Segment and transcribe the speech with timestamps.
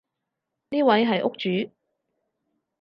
[0.71, 1.71] 呢位係屋主